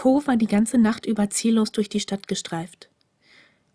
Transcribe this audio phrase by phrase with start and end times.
[0.00, 2.88] Ko war die ganze Nacht über ziellos durch die Stadt gestreift.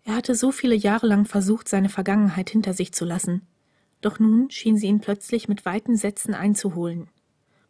[0.02, 3.42] Er hatte so viele Jahre lang versucht, seine Vergangenheit hinter sich zu lassen.
[4.00, 7.06] Doch nun schien sie ihn plötzlich mit weiten Sätzen einzuholen.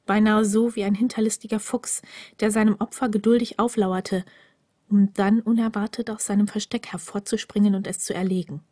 [0.07, 2.01] Beinahe so wie ein hinterlistiger Fuchs,
[2.41, 4.25] der seinem Opfer geduldig auflauerte,
[4.89, 8.63] um dann unerwartet aus seinem Versteck hervorzuspringen und es zu erlegen.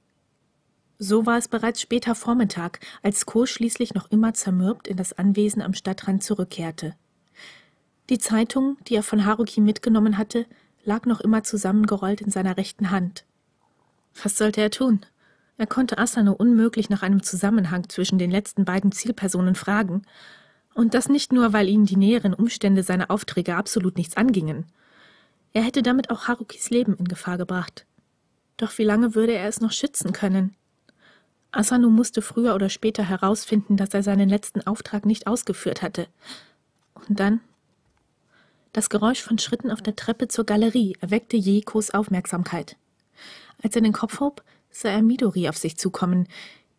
[0.98, 5.60] So war es bereits später Vormittag, als Ko schließlich noch immer zermürbt in das Anwesen
[5.60, 6.96] am Stadtrand zurückkehrte.
[8.10, 10.46] Die Zeitung, die er von Haruki mitgenommen hatte,
[10.84, 13.24] lag noch immer zusammengerollt in seiner rechten Hand.
[14.22, 15.00] Was sollte er tun?
[15.56, 20.02] Er konnte Asano unmöglich nach einem Zusammenhang zwischen den letzten beiden Zielpersonen fragen,
[20.74, 24.66] und das nicht nur, weil ihn die näheren Umstände seiner Aufträge absolut nichts angingen.
[25.52, 27.86] Er hätte damit auch Harukis Leben in Gefahr gebracht.
[28.56, 30.56] Doch wie lange würde er es noch schützen können?
[31.52, 36.08] Asano musste früher oder später herausfinden, dass er seinen letzten Auftrag nicht ausgeführt hatte.
[37.08, 37.40] Und dann?
[38.74, 42.76] Das Geräusch von Schritten auf der Treppe zur Galerie erweckte Jekos Aufmerksamkeit.
[43.62, 46.26] Als er den Kopf hob, sah er Midori auf sich zukommen,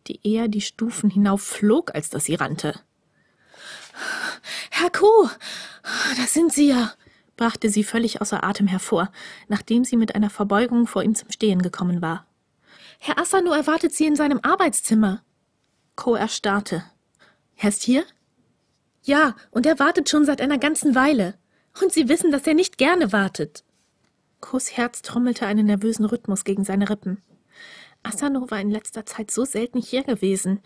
[0.06, 2.78] die eher die Stufen hinauf flog, als dass sie rannte.
[4.70, 5.30] Herr Ko,
[6.18, 6.92] da sind Sie ja,
[7.38, 9.10] brachte sie völlig außer Atem hervor,
[9.48, 12.26] nachdem sie mit einer Verbeugung vor ihm zum Stehen gekommen war.
[12.98, 15.22] Herr Asano erwartet Sie in seinem Arbeitszimmer.
[15.94, 16.84] Ko erstarrte.
[17.56, 18.04] Er ist hier?
[19.02, 21.38] Ja, und er wartet schon seit einer ganzen Weile.
[21.80, 23.64] Und Sie wissen, dass er nicht gerne wartet.
[24.40, 27.22] Kos Herz trommelte einen nervösen Rhythmus gegen seine Rippen.
[28.02, 30.60] Asano war in letzter Zeit so selten hier gewesen.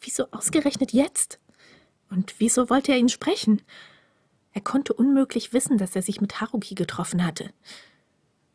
[0.00, 1.38] Wieso ausgerechnet jetzt?
[2.10, 3.62] Und wieso wollte er ihn sprechen?
[4.52, 7.50] Er konnte unmöglich wissen, dass er sich mit Haruki getroffen hatte.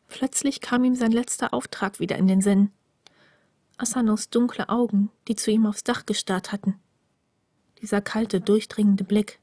[0.08, 2.70] Plötzlich kam ihm sein letzter Auftrag wieder in den Sinn.
[3.76, 6.78] Asanos dunkle Augen, die zu ihm aufs Dach gestarrt hatten.
[7.80, 9.40] Dieser kalte, durchdringende Blick.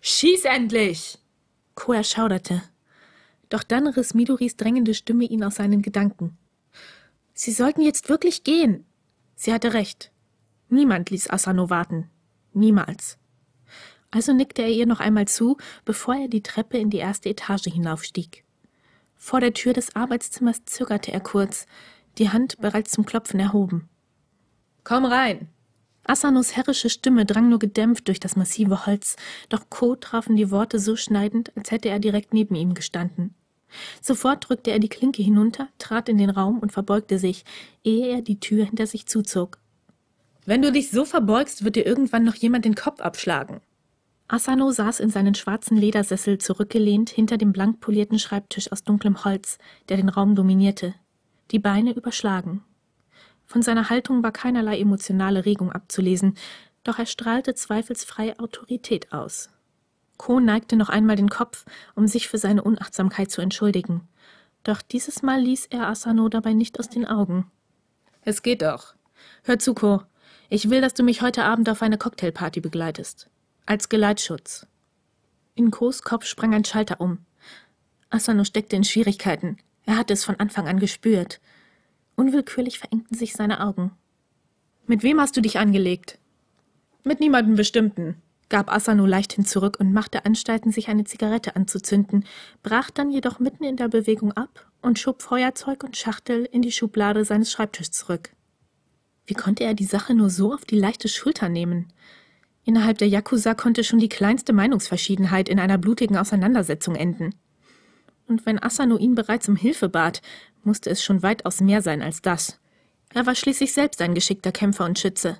[0.00, 1.21] Schieß endlich!
[1.74, 2.62] Ko erschauderte.
[3.48, 6.36] Doch dann riss Midoris drängende Stimme ihn aus seinen Gedanken.
[7.34, 8.84] Sie sollten jetzt wirklich gehen.
[9.34, 10.10] Sie hatte recht.
[10.68, 12.08] Niemand ließ Asano warten.
[12.52, 13.18] Niemals.
[14.10, 17.64] Also nickte er ihr noch einmal zu, bevor er die Treppe in die erste Etage
[17.64, 18.44] hinaufstieg.
[19.16, 21.66] Vor der Tür des Arbeitszimmers zögerte er kurz,
[22.18, 23.88] die Hand bereits zum Klopfen erhoben.
[24.84, 25.48] Komm rein!
[26.04, 29.16] Asanos herrische Stimme drang nur gedämpft durch das massive Holz,
[29.48, 33.34] doch Ko trafen die Worte so schneidend, als hätte er direkt neben ihm gestanden.
[34.00, 37.44] Sofort drückte er die Klinke hinunter, trat in den Raum und verbeugte sich,
[37.84, 39.58] ehe er die Tür hinter sich zuzog.
[40.44, 43.60] Wenn du dich so verbeugst, wird dir irgendwann noch jemand den Kopf abschlagen.
[44.26, 49.58] Asano saß in seinen schwarzen Ledersessel zurückgelehnt hinter dem blank polierten Schreibtisch aus dunklem Holz,
[49.88, 50.94] der den Raum dominierte,
[51.50, 52.64] die Beine überschlagen.
[53.46, 56.34] Von seiner Haltung war keinerlei emotionale Regung abzulesen,
[56.84, 59.50] doch er strahlte zweifelsfrei Autorität aus.
[60.16, 61.64] Ko neigte noch einmal den Kopf,
[61.94, 64.08] um sich für seine Unachtsamkeit zu entschuldigen.
[64.62, 67.50] Doch dieses Mal ließ er Asano dabei nicht aus den Augen.
[68.22, 68.94] Es geht doch.
[69.42, 70.02] Hör zu, Ko.
[70.48, 73.28] Ich will, dass du mich heute Abend auf eine Cocktailparty begleitest.
[73.66, 74.66] Als Geleitschutz.
[75.54, 77.18] In Kos Kopf sprang ein Schalter um.
[78.10, 79.56] Asano steckte in Schwierigkeiten.
[79.84, 81.40] Er hatte es von Anfang an gespürt.
[82.22, 83.90] Unwillkürlich verengten sich seine Augen.
[84.86, 86.20] Mit wem hast du dich angelegt?
[87.02, 88.14] Mit niemandem Bestimmten
[88.48, 92.24] gab Asano leichthin zurück und machte Anstalten, sich eine Zigarette anzuzünden,
[92.62, 96.70] brach dann jedoch mitten in der Bewegung ab und schob Feuerzeug und Schachtel in die
[96.70, 98.30] Schublade seines Schreibtischs zurück.
[99.26, 101.92] Wie konnte er die Sache nur so auf die leichte Schulter nehmen?
[102.62, 107.34] Innerhalb der Yakuza konnte schon die kleinste Meinungsverschiedenheit in einer blutigen Auseinandersetzung enden.
[108.32, 110.22] Und wenn Asano ihn bereits um Hilfe bat,
[110.64, 112.58] musste es schon weitaus mehr sein als das.
[113.12, 115.36] Er war schließlich selbst ein geschickter Kämpfer und Schütze.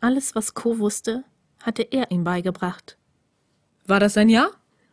[0.00, 1.22] Alles, was Ko wusste,
[1.62, 2.98] hatte er ihm beigebracht.
[3.86, 4.48] War das ein Ja?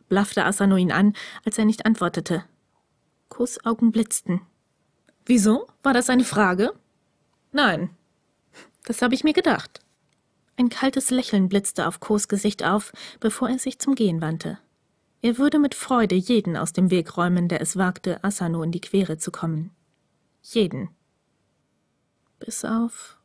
[0.08, 1.14] blaffte Asano ihn an,
[1.44, 2.44] als er nicht antwortete.
[3.30, 4.40] Kos Augen blitzten.
[5.26, 5.66] Wieso?
[5.82, 6.72] War das eine Frage?
[7.50, 7.90] Nein.
[8.84, 9.80] Das habe ich mir gedacht.
[10.56, 14.60] Ein kaltes Lächeln blitzte auf Kos Gesicht auf, bevor er sich zum Gehen wandte.
[15.24, 18.82] Er würde mit Freude jeden aus dem Weg räumen, der es wagte, Asano in die
[18.82, 19.70] Quere zu kommen.
[20.42, 20.90] Jeden.
[22.38, 23.16] Bis auf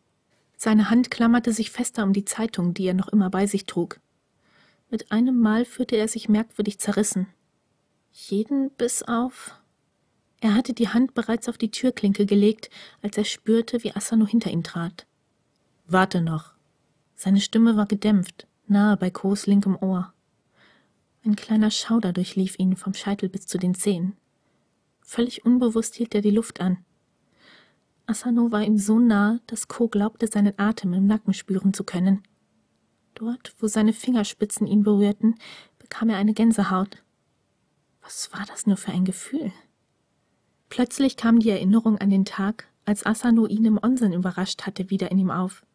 [0.55, 3.99] seine Hand klammerte sich fester um die Zeitung, die er noch immer bei sich trug.
[4.89, 7.27] Mit einem Mal fühlte er sich merkwürdig zerrissen.
[8.13, 9.59] Jeden bis auf.
[10.39, 12.69] Er hatte die Hand bereits auf die Türklinke gelegt,
[13.01, 15.05] als er spürte, wie Asano hinter ihm trat.
[15.85, 16.53] Warte noch.
[17.15, 20.13] Seine Stimme war gedämpft, nahe bei Kos linkem Ohr.
[21.25, 24.15] Ein kleiner Schauder durchlief ihn vom Scheitel bis zu den Zehen.
[25.01, 26.77] Völlig unbewusst hielt er die Luft an.
[28.05, 32.23] Asano war ihm so nah, dass Ko glaubte, seinen Atem im Nacken spüren zu können.
[33.15, 35.35] Dort, wo seine Fingerspitzen ihn berührten,
[35.77, 37.03] bekam er eine Gänsehaut.
[38.01, 39.51] Was war das nur für ein Gefühl?
[40.69, 45.11] Plötzlich kam die Erinnerung an den Tag, als Asano ihn im Onsen überrascht hatte, wieder
[45.11, 45.65] in ihm auf.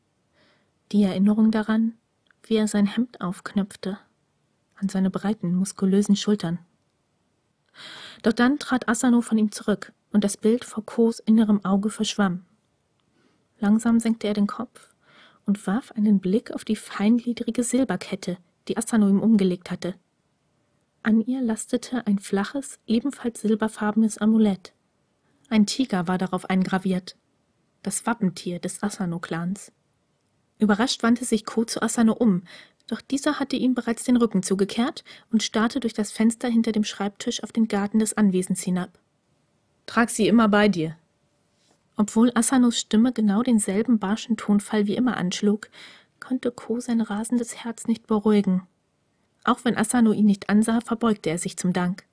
[0.90, 1.94] Die Erinnerung daran,
[2.44, 3.98] wie er sein Hemd aufknöpfte,
[4.84, 6.58] an seine breiten, muskulösen Schultern.
[8.22, 12.44] Doch dann trat Asano von ihm zurück und das Bild vor Kos innerem Auge verschwamm.
[13.58, 14.90] Langsam senkte er den Kopf
[15.46, 18.36] und warf einen Blick auf die feingliedrige Silberkette,
[18.68, 19.94] die Asano ihm umgelegt hatte.
[21.02, 24.74] An ihr lastete ein flaches, ebenfalls silberfarbenes Amulett.
[25.48, 27.16] Ein Tiger war darauf eingraviert,
[27.82, 29.72] das Wappentier des Asano-Clans.
[30.58, 32.42] Überrascht wandte sich Ko zu Asano um,
[32.86, 36.84] doch dieser hatte ihm bereits den Rücken zugekehrt und starrte durch das Fenster hinter dem
[36.84, 38.98] Schreibtisch auf den Garten des Anwesens hinab.
[39.86, 40.96] Trag sie immer bei dir.
[41.96, 45.70] Obwohl Asanos Stimme genau denselben barschen Tonfall wie immer anschlug,
[46.20, 48.66] konnte Ko sein rasendes Herz nicht beruhigen.
[49.44, 52.04] Auch wenn Asano ihn nicht ansah, verbeugte er sich zum Dank.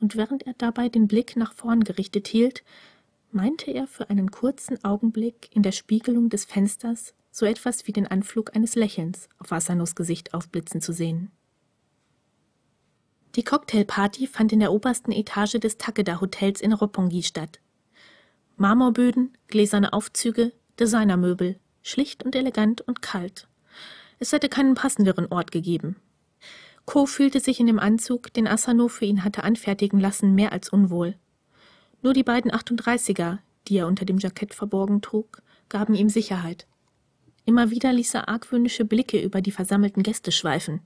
[0.00, 2.62] Und während er dabei den Blick nach vorn gerichtet hielt,
[3.32, 8.06] meinte er für einen kurzen Augenblick in der Spiegelung des Fensters so etwas wie den
[8.06, 11.30] Anflug eines Lächelns auf Asanos Gesicht aufblitzen zu sehen.
[13.36, 17.60] Die Cocktailparty fand in der obersten Etage des Takeda Hotels in Roppongi statt.
[18.56, 23.46] Marmorböden, gläserne Aufzüge, Designermöbel, schlicht und elegant und kalt.
[24.18, 25.96] Es hätte keinen passenderen Ort gegeben.
[26.84, 30.68] Ko fühlte sich in dem Anzug, den Asano für ihn hatte anfertigen lassen, mehr als
[30.68, 31.16] unwohl.
[32.02, 33.38] Nur die beiden 38er,
[33.68, 36.66] die er unter dem Jackett verborgen trug, gaben ihm Sicherheit.
[37.44, 40.80] Immer wieder ließ er argwöhnische Blicke über die versammelten Gäste schweifen.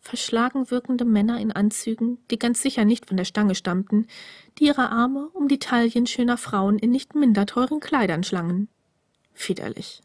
[0.00, 4.08] Verschlagen wirkende Männer in Anzügen, die ganz sicher nicht von der Stange stammten,
[4.58, 8.68] die ihre Arme um die Taillen schöner Frauen in nicht minder teuren Kleidern schlangen.
[9.46, 10.02] Widerlich.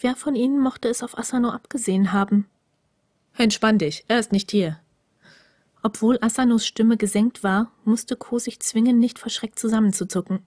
[0.00, 2.46] Wer von ihnen mochte es auf Asano abgesehen haben?
[3.36, 4.80] Entspann dich, er ist nicht hier.
[5.82, 10.40] Obwohl Asanos Stimme gesenkt war, musste Ko sich zwingen, nicht verschreckt zusammenzuzucken.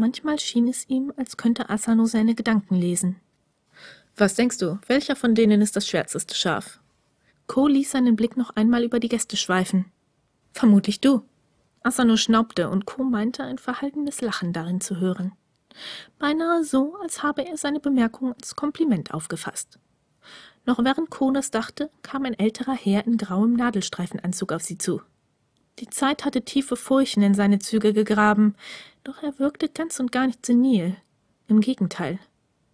[0.00, 3.16] Manchmal schien es ihm, als könnte Asano seine Gedanken lesen.
[4.16, 6.78] Was denkst du, welcher von denen ist das schwärzeste Schaf?
[7.48, 9.86] Ko ließ seinen Blick noch einmal über die Gäste schweifen.
[10.52, 11.24] Vermutlich du.
[11.82, 15.32] Asano schnaubte und Ko meinte, ein verhaltenes Lachen darin zu hören.
[16.20, 19.80] Beinahe so, als habe er seine Bemerkung als Kompliment aufgefasst.
[20.64, 25.00] Noch während Ko das dachte, kam ein älterer Herr in grauem Nadelstreifenanzug auf sie zu.
[25.80, 28.54] Die Zeit hatte tiefe Furchen in seine Züge gegraben,
[29.08, 30.94] doch er wirkte ganz und gar nicht senil.
[31.46, 32.18] Im Gegenteil.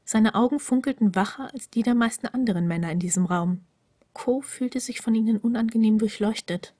[0.04, 3.60] Seine Augen funkelten wacher als die der meisten anderen Männer in diesem Raum.
[4.14, 6.74] Ko fühlte sich von ihnen unangenehm durchleuchtet.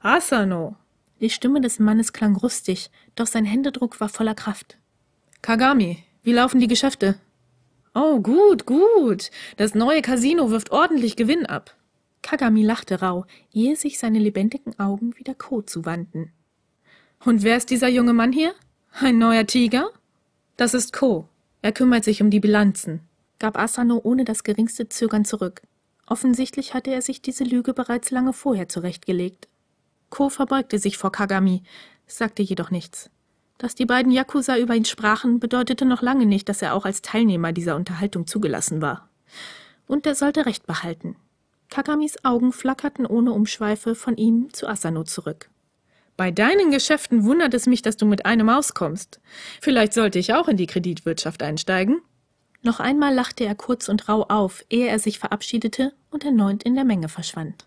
[0.00, 0.74] Asano!
[1.20, 4.76] Die Stimme des Mannes klang rustig, doch sein Händedruck war voller Kraft.
[5.40, 7.16] Kagami, wie laufen die Geschäfte?
[7.94, 9.30] Oh, gut, gut.
[9.56, 11.76] Das neue Casino wirft ordentlich Gewinn ab.
[12.22, 16.32] Kagami lachte rau, ehe sich seine lebendigen Augen wieder Ko zuwandten.
[17.24, 18.52] Und wer ist dieser junge Mann hier?
[18.96, 19.90] Ein neuer Tiger?
[20.56, 21.28] Das ist Ko.
[21.62, 23.00] Er kümmert sich um die Bilanzen,
[23.40, 25.62] gab Asano ohne das geringste Zögern zurück.
[26.06, 29.48] Offensichtlich hatte er sich diese Lüge bereits lange vorher zurechtgelegt.
[30.10, 31.64] Ko verbeugte sich vor Kagami,
[32.06, 33.10] sagte jedoch nichts.
[33.58, 37.02] Dass die beiden Yakuza über ihn sprachen, bedeutete noch lange nicht, dass er auch als
[37.02, 39.08] Teilnehmer dieser Unterhaltung zugelassen war.
[39.88, 41.16] Und er sollte Recht behalten.
[41.68, 45.50] Kagamis Augen flackerten ohne Umschweife von ihm zu Asano zurück.
[46.16, 49.20] Bei deinen Geschäften wundert es mich, dass du mit einem auskommst.
[49.60, 52.02] Vielleicht sollte ich auch in die Kreditwirtschaft einsteigen.
[52.62, 56.74] Noch einmal lachte er kurz und rau auf, ehe er sich verabschiedete und erneut in
[56.74, 57.66] der Menge verschwand.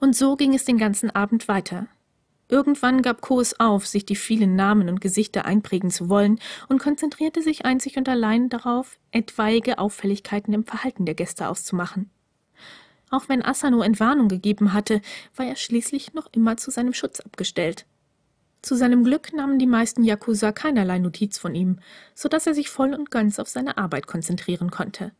[0.00, 1.86] Und so ging es den ganzen Abend weiter.
[2.48, 6.78] Irgendwann gab Ko es auf, sich die vielen Namen und Gesichter einprägen zu wollen und
[6.78, 12.10] konzentrierte sich einzig und allein darauf, etwaige Auffälligkeiten im Verhalten der Gäste auszumachen.
[13.14, 15.00] Auch wenn Asano Entwarnung gegeben hatte,
[15.36, 17.86] war er schließlich noch immer zu seinem Schutz abgestellt.
[18.60, 21.78] Zu seinem Glück nahmen die meisten Yakuza keinerlei Notiz von ihm,
[22.16, 25.12] so dass er sich voll und ganz auf seine Arbeit konzentrieren konnte.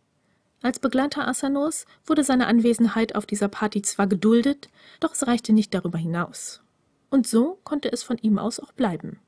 [0.61, 5.73] Als Begleiter Asanos wurde seine Anwesenheit auf dieser Party zwar geduldet, doch es reichte nicht
[5.73, 6.63] darüber hinaus.
[7.11, 9.21] Und so konnte es von ihm aus auch bleiben.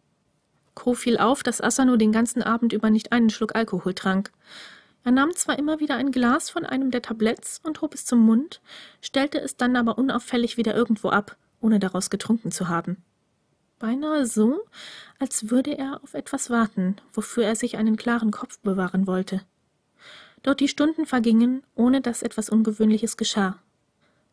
[0.75, 4.33] Ko fiel auf, dass Asano den ganzen Abend über nicht einen Schluck Alkohol trank.
[5.07, 8.19] Er nahm zwar immer wieder ein Glas von einem der Tabletts und hob es zum
[8.19, 8.61] Mund,
[9.01, 13.05] stellte es dann aber unauffällig wieder irgendwo ab, ohne daraus getrunken zu haben.
[13.79, 14.65] Beinahe so,
[15.21, 19.43] als würde er auf etwas warten, wofür er sich einen klaren Kopf bewahren wollte.
[20.43, 23.61] Doch die Stunden vergingen, ohne dass etwas Ungewöhnliches geschah.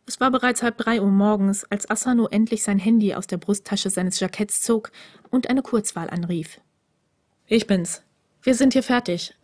[0.07, 3.91] Es war bereits halb drei Uhr morgens, als Asano endlich sein Handy aus der Brusttasche
[3.91, 4.91] seines Jacketts zog
[5.29, 6.59] und eine Kurzwahl anrief.
[7.45, 8.01] Ich bin's.
[8.41, 9.35] Wir sind hier fertig.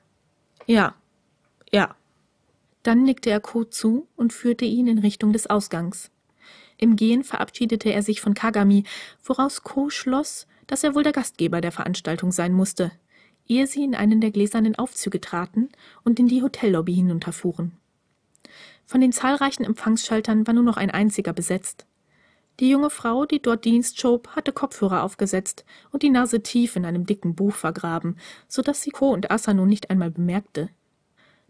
[0.65, 0.95] Ja,
[1.71, 1.95] ja.
[2.83, 6.11] Dann nickte er Ko zu und führte ihn in Richtung des Ausgangs.
[6.77, 8.85] Im Gehen verabschiedete er sich von Kagami,
[9.23, 12.91] woraus Ko schloss, dass er wohl der Gastgeber der Veranstaltung sein musste,
[13.47, 15.69] ehe sie in einen der gläsernen Aufzüge traten
[16.03, 17.73] und in die Hotellobby hinunterfuhren.
[18.85, 21.85] Von den zahlreichen Empfangsschaltern war nur noch ein einziger besetzt.
[22.59, 26.85] Die junge Frau, die dort Dienst schob, hatte Kopfhörer aufgesetzt und die Nase tief in
[26.85, 30.69] einem dicken Buch vergraben, so dass sie Ko und Asano nicht einmal bemerkte.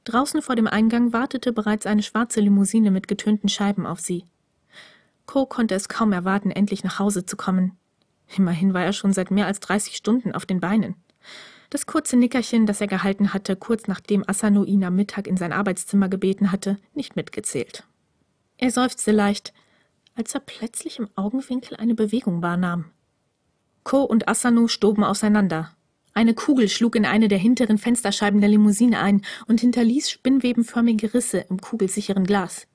[0.04, 4.26] Draußen vor dem Eingang wartete bereits eine schwarze Limousine mit getönten Scheiben auf sie.
[5.26, 7.78] Ko konnte es kaum erwarten, endlich nach Hause zu kommen.
[8.36, 10.96] Immerhin war er schon seit mehr als 30 Stunden auf den Beinen.
[11.70, 15.54] Das kurze Nickerchen, das er gehalten hatte, kurz nachdem Asano ihn am Mittag in sein
[15.54, 17.84] Arbeitszimmer gebeten hatte, nicht mitgezählt.
[18.58, 19.54] Er seufzte leicht,
[20.16, 22.86] als er plötzlich im Augenwinkel eine Bewegung wahrnahm.
[23.84, 25.72] Ko und Asano stoben auseinander.
[26.20, 31.46] Eine Kugel schlug in eine der hinteren Fensterscheiben der Limousine ein und hinterließ spinnwebenförmige Risse
[31.50, 32.68] im kugelsicheren Glas.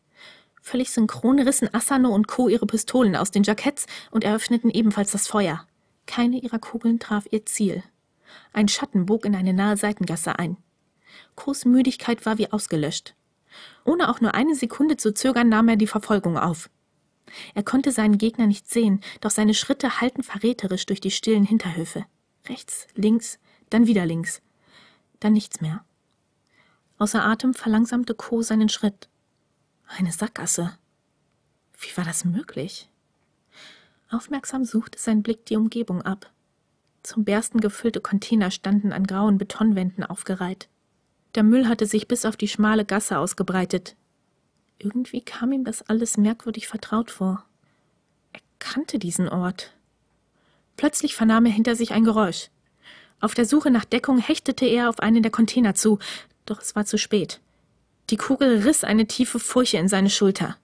[0.62, 2.48] Völlig synchron rissen Asano und Co.
[2.48, 5.66] ihre Pistolen aus den Jacketts und eröffneten ebenfalls das Feuer.
[6.06, 7.82] Keine ihrer Kugeln traf ihr Ziel.
[8.54, 10.56] Ein Schatten bog in eine nahe Seitengasse ein.
[11.34, 13.14] Kos Müdigkeit war wie ausgelöscht.
[13.84, 16.70] Ohne auch nur eine Sekunde zu zögern, nahm er die Verfolgung auf.
[17.54, 22.06] Er konnte seinen Gegner nicht sehen, doch seine Schritte hallten verräterisch durch die stillen Hinterhöfe.
[22.48, 23.38] Rechts, links,
[23.70, 24.42] dann wieder links.
[25.20, 25.84] Dann nichts mehr.
[26.98, 28.42] Außer Atem verlangsamte Co.
[28.42, 29.08] seinen Schritt.
[29.86, 30.76] Eine Sackgasse.
[31.78, 32.88] Wie war das möglich?
[34.10, 36.30] Aufmerksam suchte sein Blick die Umgebung ab.
[37.02, 40.68] Zum Bersten gefüllte Container standen an grauen Betonwänden aufgereiht.
[41.34, 43.96] Der Müll hatte sich bis auf die schmale Gasse ausgebreitet.
[44.78, 47.44] Irgendwie kam ihm das alles merkwürdig vertraut vor.
[48.32, 49.74] Er kannte diesen Ort.
[50.76, 52.50] Plötzlich vernahm er hinter sich ein Geräusch.
[53.20, 55.98] Auf der Suche nach Deckung hechtete er auf einen der Container zu,
[56.46, 57.40] doch es war zu spät.
[58.10, 60.56] Die Kugel riss eine tiefe Furche in seine Schulter.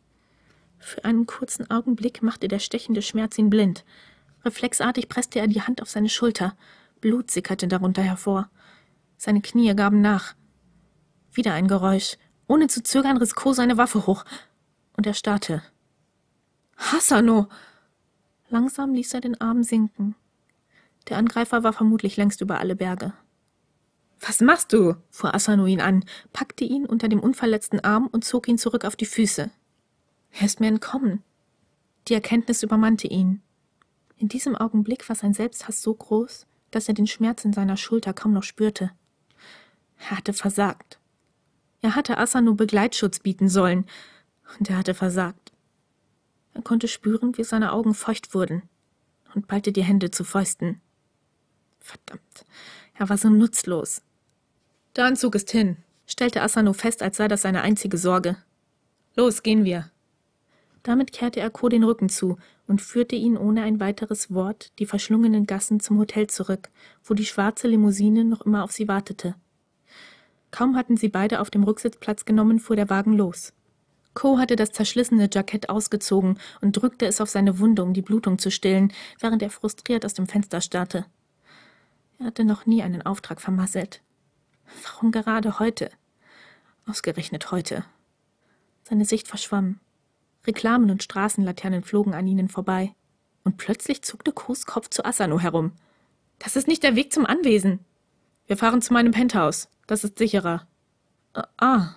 [0.79, 3.85] Für einen kurzen Augenblick machte der stechende Schmerz ihn blind.
[4.45, 6.57] Reflexartig presste er die Hand auf seine Schulter.
[7.00, 8.50] Blut sickerte darunter hervor.
[9.17, 10.35] Seine Knie gaben nach.
[11.33, 12.17] Wieder ein Geräusch.
[12.47, 14.25] Ohne zu zögern riss Ko seine Waffe hoch.
[14.97, 15.62] Und er starrte.
[16.76, 17.49] Hasano!
[18.50, 20.16] Langsam ließ er den Arm sinken.
[21.09, 23.12] Der Angreifer war vermutlich längst über alle Berge.
[24.19, 24.97] Was machst du?
[25.09, 28.97] fuhr Asano ihn an, packte ihn unter dem unverletzten Arm und zog ihn zurück auf
[28.97, 29.50] die Füße.
[30.33, 31.23] Er ist mir entkommen.
[32.09, 33.40] Die Erkenntnis übermannte ihn.
[34.16, 38.12] In diesem Augenblick war sein Selbsthass so groß, dass er den Schmerz in seiner Schulter
[38.12, 38.90] kaum noch spürte.
[39.99, 40.99] Er hatte versagt.
[41.83, 43.87] Er hatte Asano Begleitschutz bieten sollen,
[44.59, 45.50] und er hatte versagt.
[46.54, 48.62] Er konnte spüren, wie seine Augen feucht wurden,
[49.35, 50.80] und ballte die Hände zu Fäusten.
[51.78, 52.45] Verdammt,
[52.95, 54.02] er war so nutzlos.
[54.97, 55.76] Der Anzug ist hin,
[56.07, 58.37] stellte Asano fest, als sei das seine einzige Sorge.
[59.16, 59.90] Los, gehen wir.
[60.83, 64.87] Damit kehrte er Ko den Rücken zu und führte ihn ohne ein weiteres Wort die
[64.87, 66.71] verschlungenen Gassen zum Hotel zurück,
[67.04, 69.35] wo die schwarze Limousine noch immer auf sie wartete.
[70.50, 73.52] Kaum hatten sie beide auf dem Rücksitz Platz genommen, fuhr der Wagen los.
[74.14, 78.38] Co hatte das zerschlissene Jackett ausgezogen und drückte es auf seine Wunde, um die Blutung
[78.38, 81.07] zu stillen, während er frustriert aus dem Fenster starrte.
[82.19, 84.02] Er hatte noch nie einen Auftrag vermasselt.
[84.85, 85.90] Warum gerade heute?
[86.87, 87.85] Ausgerechnet heute.
[88.83, 89.79] Seine Sicht verschwamm.
[90.47, 92.95] Reklamen und Straßenlaternen flogen an ihnen vorbei.
[93.45, 95.73] Und plötzlich zuckte Kos Kopf zu Asano herum.
[96.38, 97.81] Das ist nicht der Weg zum Anwesen.
[98.47, 99.69] Wir fahren zu meinem Penthouse.
[99.87, 100.67] Das ist sicherer.
[101.59, 101.95] Ah.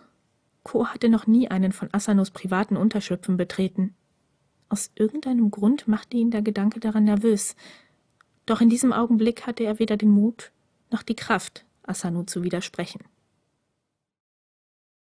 [0.63, 3.95] Ko hatte noch nie einen von Asanos privaten Unterschlüpfen betreten.
[4.69, 7.55] Aus irgendeinem Grund machte ihn der Gedanke daran nervös.
[8.45, 10.51] Doch in diesem Augenblick hatte er weder den Mut
[10.89, 13.01] noch die Kraft, Asano zu widersprechen.